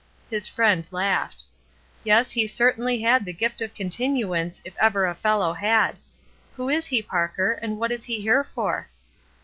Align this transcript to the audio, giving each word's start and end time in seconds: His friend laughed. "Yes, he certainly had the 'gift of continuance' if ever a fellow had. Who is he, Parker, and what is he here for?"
His 0.31 0.47
friend 0.47 0.87
laughed. 0.89 1.43
"Yes, 2.03 2.31
he 2.31 2.47
certainly 2.47 3.01
had 3.01 3.23
the 3.23 3.33
'gift 3.33 3.61
of 3.61 3.75
continuance' 3.75 4.59
if 4.65 4.75
ever 4.79 5.05
a 5.05 5.13
fellow 5.13 5.53
had. 5.53 5.97
Who 6.55 6.69
is 6.69 6.87
he, 6.87 7.03
Parker, 7.03 7.51
and 7.61 7.77
what 7.79 7.91
is 7.91 8.05
he 8.05 8.19
here 8.19 8.43
for?" 8.43 8.89